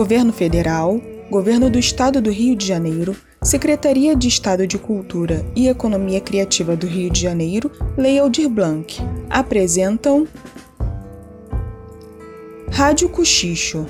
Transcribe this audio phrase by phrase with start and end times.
[0.00, 0.98] Governo Federal,
[1.30, 6.74] Governo do Estado do Rio de Janeiro, Secretaria de Estado de Cultura e Economia Criativa
[6.74, 8.96] do Rio de Janeiro, Lei Aldir Blanc,
[9.28, 10.26] apresentam
[12.70, 13.84] Rádio Cochicho.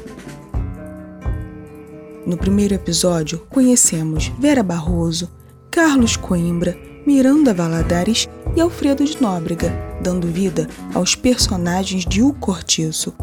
[2.26, 5.30] No primeiro episódio, conhecemos Vera Barroso,
[5.70, 13.14] Carlos Coimbra, Miranda Valadares e Alfredo de Nóbrega, dando vida aos personagens de O Cortiço.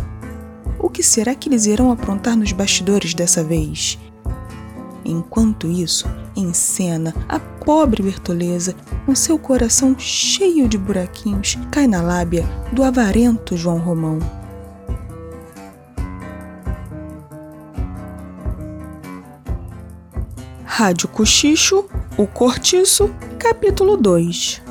[0.79, 3.97] O que será que eles irão aprontar nos bastidores dessa vez?
[5.03, 6.05] Enquanto isso,
[6.35, 12.83] em cena, a pobre Bertoleza, com seu coração cheio de buraquinhos, cai na lábia do
[12.83, 14.19] avarento João Romão.
[20.63, 21.85] Rádio Cochicho,
[22.17, 24.66] O Cortiço, capítulo 2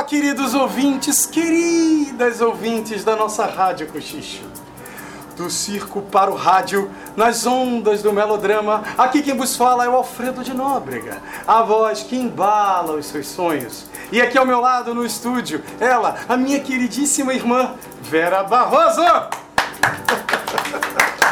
[0.00, 4.44] Olá, queridos ouvintes, queridas ouvintes da nossa Rádio Cochicho.
[5.36, 9.94] Do circo para o rádio, nas ondas do melodrama, aqui quem vos fala é o
[9.94, 13.84] Alfredo de Nóbrega, a voz que embala os seus sonhos.
[14.10, 19.02] E aqui ao meu lado no estúdio, ela, a minha queridíssima irmã, Vera Barroso.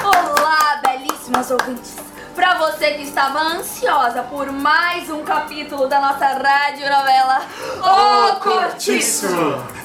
[0.04, 2.07] Olá, belíssimas ouvintes!
[2.38, 7.40] Pra você que estava ansiosa por mais um capítulo da nossa radionovela
[7.82, 9.26] O Cortiço!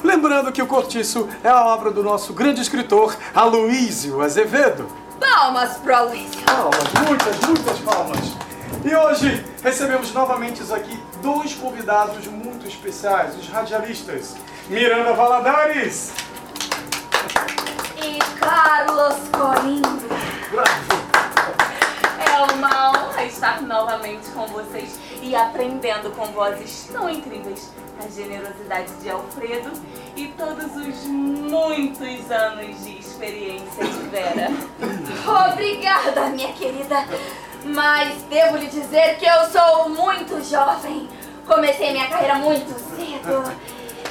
[0.04, 4.86] Lembrando que o Cortiço é a obra do nosso grande escritor Aloísio Azevedo.
[5.18, 6.42] Palmas pro Aloysio!
[6.44, 8.20] Palmas, muitas, muitas palmas.
[8.84, 14.36] E hoje recebemos novamente aqui dois convidados muito especiais, os radialistas.
[14.68, 16.12] Miranda Valadares.
[17.96, 20.16] E Carlos Coimbra.
[20.52, 21.03] Bravo.
[22.34, 27.70] É uma honra estar novamente com vocês e aprendendo com vozes tão incríveis
[28.04, 29.70] a generosidade de Alfredo
[30.16, 34.48] e todos os muitos anos de experiência de Vera.
[35.52, 37.06] Obrigada, minha querida.
[37.66, 41.08] Mas devo lhe dizer que eu sou muito jovem.
[41.46, 43.44] Comecei minha carreira muito cedo.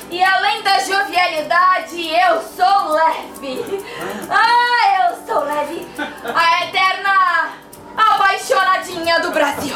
[0.09, 3.84] E além da jovialidade, eu sou leve.
[4.29, 5.85] Ah, eu sou leve.
[6.34, 7.62] A eterna
[7.96, 9.76] apaixonadinha do Brasil.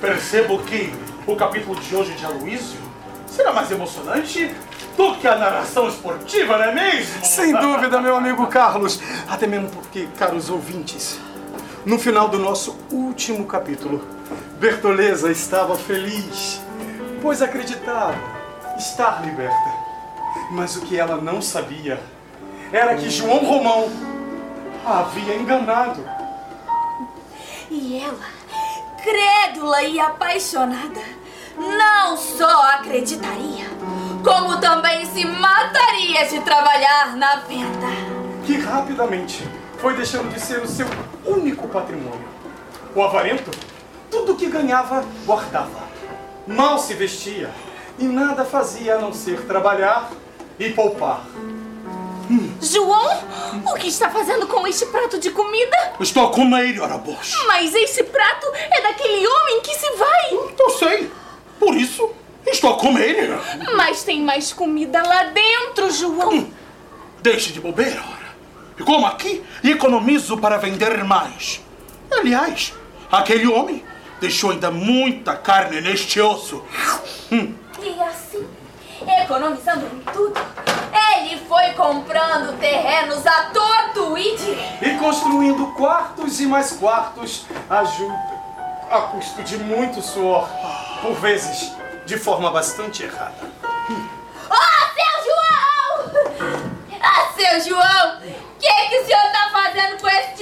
[0.00, 0.92] Percebo que
[1.26, 2.80] o capítulo de hoje de Aloysio
[3.26, 4.54] será mais emocionante
[4.96, 7.24] do que a narração esportiva, não é mesmo?
[7.24, 9.00] Sem dúvida, meu amigo Carlos.
[9.28, 11.18] Até mesmo porque, caros ouvintes,
[11.84, 14.02] no final do nosso último capítulo,
[14.58, 16.60] Bertoleza estava feliz,
[17.20, 18.16] pois acreditava
[18.78, 19.76] estar liberta.
[20.50, 22.00] Mas o que ela não sabia
[22.72, 23.90] era que João Romão
[24.84, 26.15] a havia enganado.
[27.70, 28.28] E ela,
[29.02, 31.00] crédula e apaixonada,
[31.58, 33.66] não só acreditaria,
[34.22, 37.86] como também se mataria de trabalhar na venda.
[38.44, 39.42] que rapidamente
[39.78, 40.86] foi deixando de ser o seu
[41.24, 42.28] único patrimônio.
[42.94, 43.50] O avarento,
[44.10, 45.84] tudo que ganhava, guardava.
[46.46, 47.50] Mal se vestia
[47.98, 50.10] e nada fazia a não ser trabalhar
[50.58, 51.24] e poupar.
[52.60, 53.24] João,
[53.66, 55.94] o que está fazendo com este prato de comida?
[56.00, 57.32] Estou a comer, ora boш.
[57.46, 60.32] Mas esse prato é daquele homem que se vai.
[60.58, 61.10] Eu sei.
[61.58, 62.10] Por isso,
[62.46, 63.30] estou a comer.
[63.76, 66.50] Mas tem mais comida lá dentro, João.
[67.22, 68.26] Deixe de bobeira, ora.
[68.78, 71.60] E como aqui, economizo para vender mais.
[72.10, 72.74] Aliás,
[73.10, 73.84] aquele homem
[74.20, 76.62] deixou ainda muita carne neste osso.
[77.30, 78.46] E assim,
[79.22, 80.40] economizando em tudo,
[81.18, 84.84] ele foi comprando terrenos a torto e direito.
[84.84, 88.12] E construindo quartos e mais quartos a, ju-
[88.90, 90.48] a custo de muito suor,
[91.02, 91.72] por vezes
[92.04, 93.34] de forma bastante errada.
[94.50, 96.60] Ah, seu João!
[97.02, 98.16] Ah, seu João!
[98.18, 100.35] O que, que o senhor tá fazendo com esse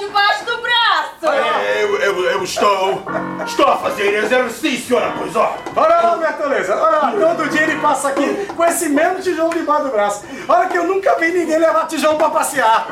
[0.00, 1.34] debaixo do braço?
[1.36, 3.02] É, Eu, eu, eu estou.
[3.46, 5.56] Estou a fazer exercício, ora, pois ó.
[5.76, 9.84] Olha lá, Bertoleza, olha lá, todo dia ele passa aqui com esse mesmo tijolo debaixo
[9.84, 10.24] do braço.
[10.48, 12.86] Olha que eu nunca vi ninguém levar tijolo pra passear.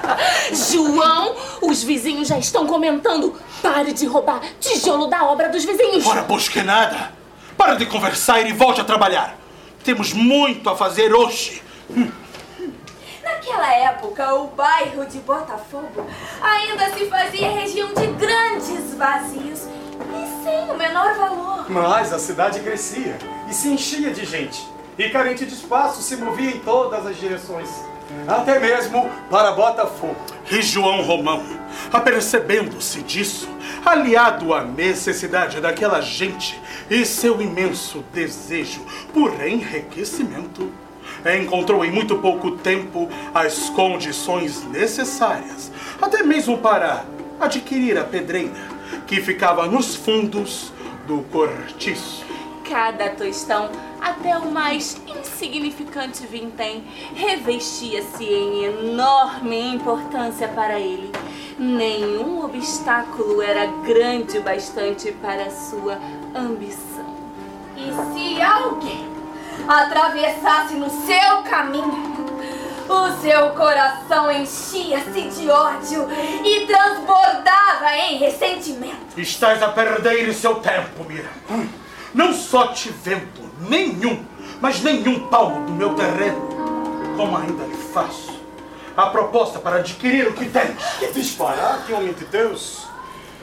[0.52, 3.34] João, os vizinhos já estão comentando.
[3.62, 6.06] Pare de roubar tijolo da obra dos vizinhos.
[6.06, 7.12] Ora, pois que nada.
[7.56, 9.36] Para de conversar e volte a trabalhar.
[9.84, 11.62] Temos muito a fazer hoje.
[13.44, 16.06] Naquela época, o bairro de Botafogo
[16.40, 21.70] ainda se fazia região de grandes vazios e sem o menor valor.
[21.70, 24.66] Mas a cidade crescia e se enchia de gente.
[24.96, 27.68] E carente de espaço, se movia em todas as direções.
[28.26, 30.16] Até mesmo para Botafogo.
[30.50, 31.44] E João Romão,
[31.92, 33.46] apercebendo-se disso,
[33.84, 36.58] aliado à necessidade daquela gente
[36.88, 40.72] e seu imenso desejo por enriquecimento,
[41.42, 45.70] encontrou em muito pouco tempo as condições necessárias,
[46.00, 47.04] até mesmo para
[47.40, 48.74] adquirir a pedreira
[49.06, 50.72] que ficava nos fundos
[51.06, 52.24] do cortiço.
[52.68, 53.70] Cada tostão,
[54.00, 56.84] até o mais insignificante vintém,
[57.14, 61.10] revestia-se em enorme importância para ele.
[61.58, 65.98] Nenhum obstáculo era grande o bastante para sua
[66.34, 67.14] ambição.
[67.76, 69.13] E se alguém
[69.68, 72.14] atravessasse no seu caminho,
[72.88, 76.06] o seu coração enchia-se de ódio
[76.44, 79.18] e transbordava em ressentimento.
[79.18, 81.30] Estás a perder seu tempo, Mira.
[82.12, 84.24] Não só te vendo nenhum,
[84.60, 86.48] mas nenhum palmo do meu terreno,
[87.16, 88.34] como ainda lhe faço
[88.96, 90.82] a proposta para adquirir o que tens.
[90.98, 92.86] Que disparate, homem de Deus!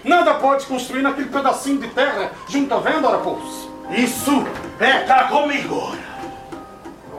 [0.03, 3.70] Nada pode construir naquele pedacinho de terra junto à venda, ora, pois.
[3.91, 4.45] Isso
[5.05, 5.95] cá comigo.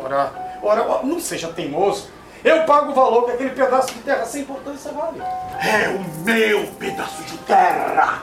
[0.02, 0.32] Ora,
[0.62, 2.08] ora, não seja teimoso.
[2.42, 5.20] Eu pago o valor que aquele pedaço de terra sem importância vale.
[5.20, 8.22] É o meu pedaço de terra.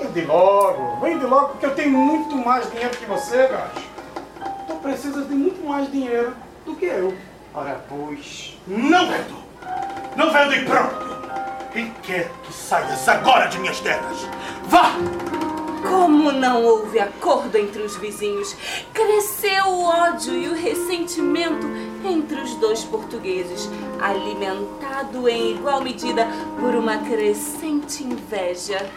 [0.00, 3.86] Vende logo, vende logo, porque eu tenho muito mais dinheiro que você, gajo.
[4.66, 6.34] Tu precisas de muito mais dinheiro
[6.64, 7.14] do que eu.
[7.54, 8.58] Ora, pois.
[8.66, 9.36] Não vendo.
[10.16, 11.12] Não vendo e pronto.
[11.74, 14.26] E quero que saias agora de minhas terras.
[14.64, 14.92] Vá!
[15.82, 18.56] Como não houve acordo entre os vizinhos,
[18.92, 21.66] cresceu o ódio e o ressentimento
[22.04, 23.68] entre os dois portugueses,
[24.00, 26.26] alimentado em igual medida
[26.58, 28.90] por uma crescente inveja.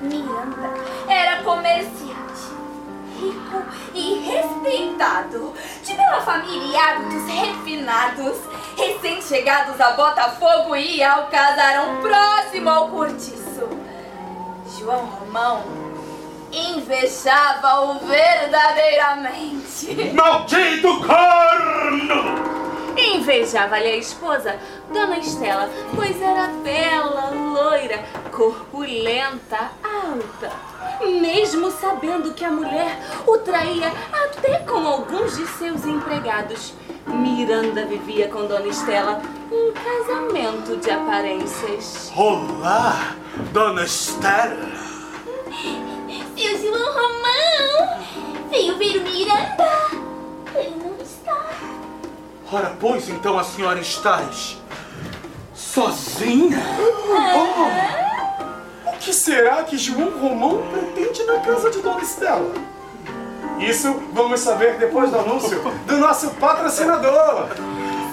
[0.00, 0.74] Miranda
[1.08, 2.52] era comerciante,
[3.20, 3.62] rico
[3.94, 5.52] e respeitado,
[5.84, 8.36] de bela família e hábitos refinados.
[8.76, 13.68] Recém-chegados a Botafogo e ao casarão próximo ao cortiço.
[14.78, 15.81] João Romão
[16.52, 20.12] invejava-o verdadeiramente.
[20.12, 22.52] Maldito corno!
[22.96, 24.56] Invejava-lhe a esposa,
[24.92, 30.52] Dona Estela, pois era bela, loira, corpulenta, alta.
[31.00, 36.74] Mesmo sabendo que a mulher o traía até com alguns de seus empregados,
[37.06, 42.12] Miranda vivia com Dona Estela um casamento de aparências.
[42.14, 43.14] Olá,
[43.52, 44.82] Dona Estela.
[46.36, 47.98] Seu João Romão
[48.50, 49.70] veio ver o Miranda.
[50.54, 51.50] Ele não está.
[52.50, 54.58] Ora, pois então a senhora estás
[55.54, 56.58] sozinha?
[58.86, 62.52] O que será que João Romão pretende na casa de Dona Estela?
[63.58, 67.48] Isso vamos saber depois do anúncio do nosso patrocinador.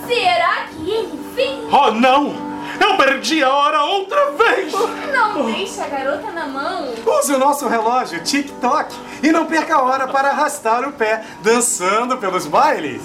[0.08, 1.68] Será que ele vem?
[1.72, 2.49] Oh, não!
[2.80, 4.72] Eu perdi a hora outra vez!
[5.12, 6.94] Não deixe a garota na mão.
[7.06, 12.18] Use o nosso relógio TikTok e não perca a hora para arrastar o pé dançando
[12.18, 13.02] pelos bailes.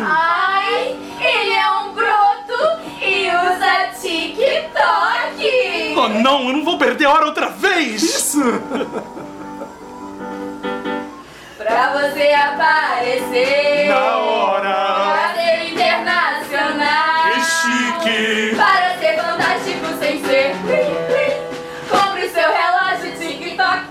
[0.00, 5.94] Ai, ele é um broto e usa TikTok.
[5.96, 6.48] Oh, não!
[6.48, 8.02] Eu não vou perder a hora outra vez!
[8.02, 8.40] Isso!
[11.56, 14.98] Pra você aparecer Na hora!
[15.66, 18.56] Internacional Que chique!
[19.38, 21.38] Fantástico sem ser plim, plim.
[21.88, 23.84] Compre seu relógio TikTok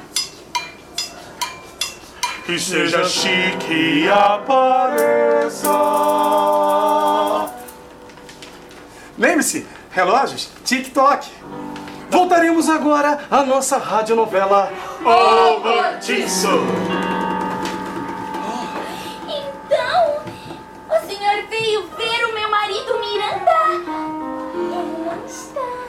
[2.46, 5.70] Que seja chique e apareça!
[9.18, 11.28] Lembre-se, relógios TikTok.
[12.10, 17.17] Voltaremos agora à nossa radionovela O Cortiço!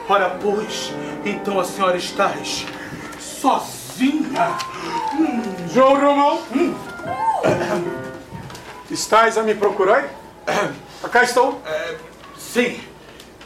[0.09, 0.91] Ora, pois,
[1.23, 2.65] então a senhora estás
[3.19, 4.57] sozinha?
[5.71, 6.41] João Romão.
[6.51, 6.73] Hum.
[8.89, 10.09] Estás a me procurar?
[11.11, 11.61] Cá estou.
[12.35, 12.79] Sim,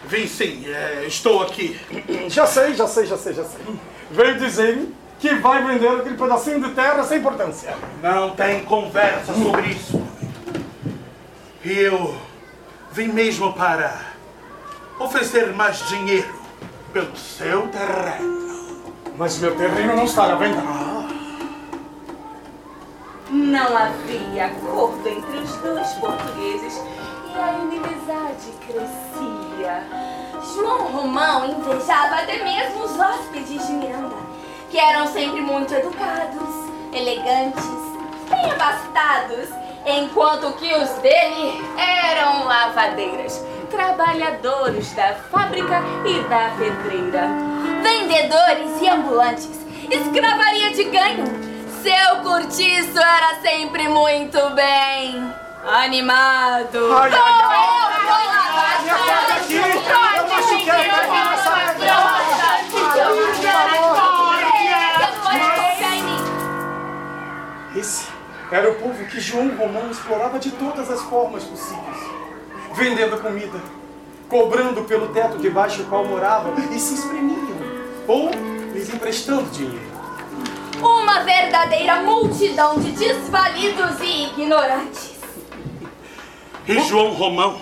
[0.05, 1.77] vim sim, é, estou aqui.
[2.29, 3.59] Já sei, já sei, já sei, já sei.
[4.09, 7.75] Veio dizer-me que vai vender aquele pedacinho de terra sem importância.
[8.01, 10.01] Não tem conversa sobre isso.
[11.65, 12.15] E eu
[12.93, 13.99] vim mesmo para
[14.97, 16.42] oferecer mais dinheiro
[16.93, 18.43] pelo seu terreno.
[19.17, 20.61] Mas meu terreno não está à venda.
[23.31, 26.79] Não havia acordo entre os dois portugueses
[27.27, 29.83] e a inimizade crescia.
[30.53, 34.15] João Romão invejava até mesmo os hóspedes de Miranda,
[34.69, 37.65] que eram sempre muito educados, elegantes,
[38.29, 39.49] bem abastados,
[39.85, 43.43] enquanto que os dele Eram lavadeiras,
[43.73, 47.27] trabalhadores da fábrica e da pedreira.
[47.81, 49.49] vendedores e ambulantes,
[49.89, 51.25] escravaria de ganho.
[51.81, 55.33] Seu cortiço era sempre muito bem
[55.65, 56.93] animado.
[56.93, 57.73] Ai, ai, ai.
[58.05, 59.55] Oh, Me acorda aqui!
[59.55, 60.93] Eu machuquei
[67.75, 68.07] Esse
[68.51, 72.12] era o povo que João Romão explorava de todas as formas possíveis.
[72.75, 73.61] Vendendo comida,
[74.27, 77.57] cobrando pelo teto debaixo do qual moravam e se espremiam,
[78.07, 78.31] ou
[78.73, 79.93] lhes emprestando dinheiro.
[80.81, 85.13] Uma verdadeira multidão de desvalidos e ignorantes.
[86.67, 87.61] E João Romão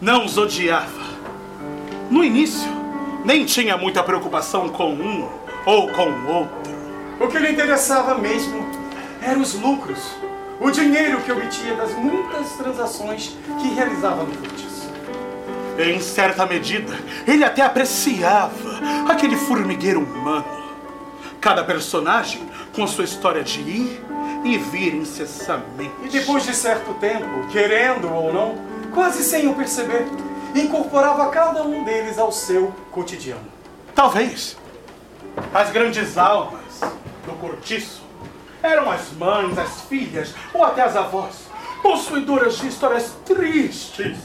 [0.00, 1.08] não os odiava.
[2.10, 2.70] No início,
[3.24, 5.28] nem tinha muita preocupação com um
[5.64, 6.72] ou com o outro.
[7.20, 8.64] O que lhe interessava mesmo
[9.22, 9.98] eram os lucros,
[10.60, 14.88] o dinheiro que obtinha das muitas transações que realizava no cortiço.
[15.78, 16.92] Em certa medida,
[17.26, 20.58] ele até apreciava aquele formigueiro humano.
[21.40, 24.02] Cada personagem com sua história de ir
[24.44, 25.92] e vir incessammente.
[26.04, 28.56] E depois de certo tempo, querendo ou não,
[28.92, 30.06] quase sem o perceber,
[30.54, 33.46] incorporava cada um deles ao seu cotidiano.
[33.94, 34.56] Talvez
[35.54, 36.80] as grandes almas
[37.24, 38.02] do cortiço
[38.68, 41.48] eram as mães, as filhas ou até as avós,
[41.82, 44.18] possuidoras de histórias tristes,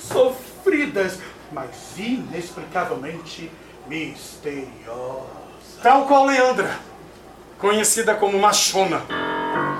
[0.00, 1.20] sofridas,
[1.52, 3.50] mas inexplicavelmente
[3.86, 5.26] misteriosas.
[5.82, 6.78] Tal qual Leandra,
[7.58, 9.02] conhecida como Machona,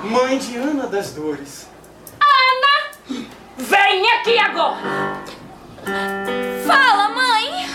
[0.05, 1.73] mãe de Ana das Dores.
[3.57, 5.23] Vem aqui agora!
[6.67, 7.69] Fala, mãe!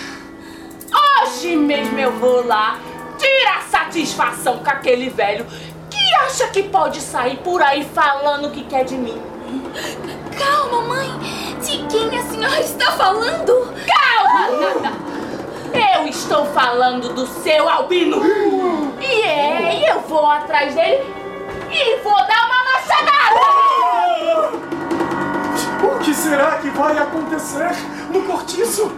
[1.24, 2.80] Hoje mesmo eu vou lá
[3.18, 5.46] tirar satisfação com aquele velho
[6.26, 9.22] acha que pode sair por aí falando o que quer de mim.
[10.38, 11.10] Calma, mãe!
[11.62, 13.74] De quem a senhora está falando?
[13.86, 14.92] Calma, nada!
[15.96, 18.22] Eu estou falando do seu albino!
[19.00, 21.04] E é, eu vou atrás dele
[21.72, 23.58] e vou dar uma machadada!
[25.84, 27.72] O que será que vai acontecer
[28.12, 28.92] no cortiço?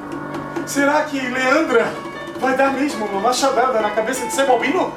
[0.66, 1.92] Será que Leandra
[2.40, 4.94] vai dar mesmo uma machadada na cabeça de seu albino?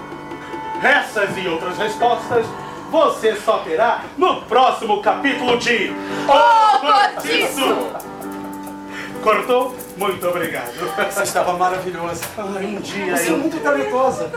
[0.83, 2.47] Essas e outras respostas
[2.91, 5.91] você só terá no próximo capítulo de
[6.29, 7.93] O Cortiço!
[9.23, 9.75] Cortou?
[9.97, 10.73] Muito obrigado.
[11.13, 12.25] Você estava maravilhosa.
[12.37, 14.31] Ai, um dia Você é eu- muito talentosa.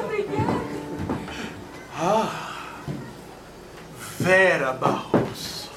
[4.20, 5.70] Vera Barroso.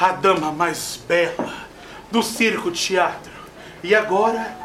[0.00, 1.52] A dama mais bela
[2.10, 3.30] do circo teatro.
[3.82, 4.56] E agora,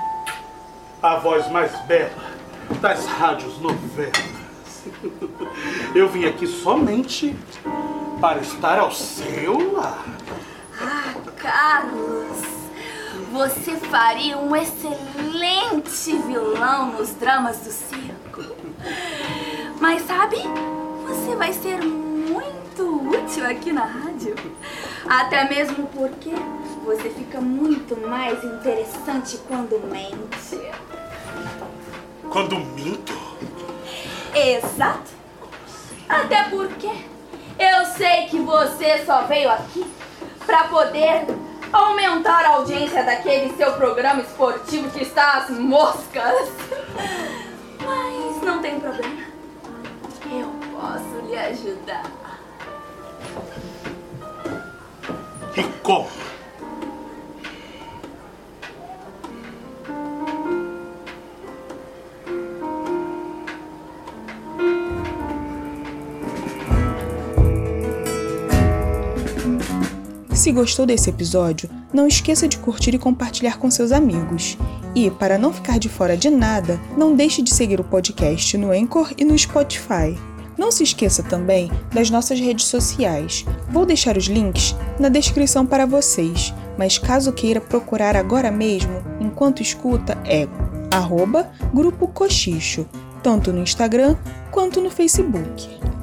[1.04, 2.35] a voz mais bela
[2.82, 4.36] das rádios novelas.
[5.94, 7.36] Eu vim aqui somente
[8.20, 10.26] para estar ao seu lado.
[11.38, 12.38] Carlos,
[13.32, 18.56] você faria um excelente vilão nos dramas do circo.
[19.80, 20.38] Mas sabe,
[21.06, 24.36] você vai ser muito útil aqui na rádio.
[25.08, 26.32] Até mesmo porque
[26.84, 30.60] você fica muito mais interessante quando mente.
[32.36, 33.14] Quando minto,
[34.36, 35.10] Exato.
[36.10, 36.92] Até porque
[37.58, 39.90] eu sei que você só veio aqui
[40.46, 41.28] para poder
[41.72, 46.50] aumentar a audiência daquele seu programa esportivo que está às moscas.
[47.80, 49.24] Mas não tem problema.
[50.30, 52.04] Eu posso lhe ajudar.
[55.56, 56.25] e como?
[70.46, 74.60] Se gostou desse episódio, não esqueça de curtir e compartilhar com seus amigos.
[74.94, 78.70] E, para não ficar de fora de nada, não deixe de seguir o podcast no
[78.72, 80.16] Anchor e no Spotify.
[80.56, 83.44] Não se esqueça também das nossas redes sociais.
[83.72, 89.64] Vou deixar os links na descrição para vocês, mas caso queira procurar agora mesmo, enquanto
[89.64, 90.48] escuta, é
[90.92, 92.86] arroba Grupo Cochicho,
[93.24, 94.16] tanto no Instagram
[94.52, 95.95] quanto no Facebook.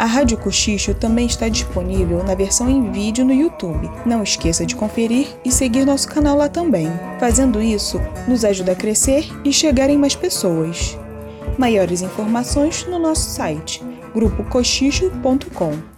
[0.00, 3.90] A Rádio Cochicho também está disponível na versão em vídeo no YouTube.
[4.06, 6.90] Não esqueça de conferir e seguir nosso canal lá também.
[7.18, 10.98] Fazendo isso, nos ajuda a crescer e chegar em mais pessoas.
[11.58, 15.89] Maiores informações no nosso site grupocochicho.com.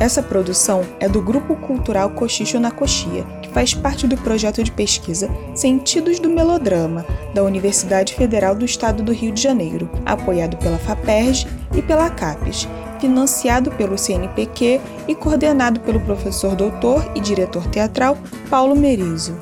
[0.00, 4.72] Essa produção é do Grupo Cultural Cochicho na Coxia, que faz parte do projeto de
[4.72, 7.04] pesquisa Sentidos do Melodrama,
[7.34, 12.66] da Universidade Federal do Estado do Rio de Janeiro, apoiado pela FAPERJ e pela CAPES,
[12.98, 18.16] financiado pelo CNPq e coordenado pelo professor doutor e diretor teatral
[18.48, 19.38] Paulo Merizio.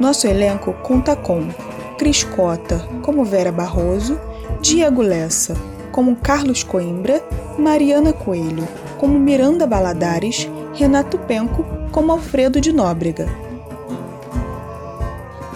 [0.00, 1.50] Nosso elenco conta com
[1.96, 4.18] Cris Cota, como Vera Barroso,
[4.60, 5.56] Diego Lessa,
[5.92, 7.22] como Carlos Coimbra,
[7.56, 8.66] Mariana Coelho,
[8.98, 13.26] como Miranda Baladares, Renato Penco, como Alfredo de Nóbrega.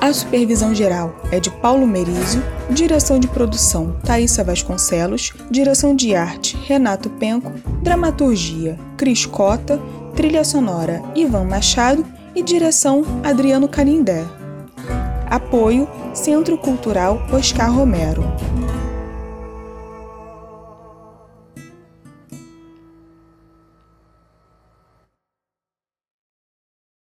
[0.00, 6.56] A supervisão geral é de Paulo Merizio, direção de produção Thaisa Vasconcelos, direção de arte
[6.66, 9.80] Renato Penco, dramaturgia Cris Cota,
[10.16, 14.24] trilha sonora Ivan Machado e direção Adriano Canindé.
[15.30, 18.24] Apoio Centro Cultural Oscar Romero.